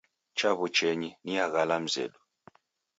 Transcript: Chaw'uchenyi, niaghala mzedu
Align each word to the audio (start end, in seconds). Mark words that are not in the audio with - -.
Chaw'uchenyi, 0.37 1.09
niaghala 1.23 1.75
mzedu 1.83 2.19